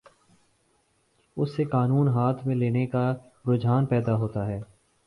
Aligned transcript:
اس 1.37 1.55
سے 1.55 1.63
قانون 1.63 2.07
ہاتھ 2.07 2.47
میں 2.47 2.55
لینے 2.55 2.85
کا 2.87 3.13
رجحان 3.47 3.85
پیدا 3.85 4.15
ہوتا 4.15 4.47
ہے۔ 4.47 4.59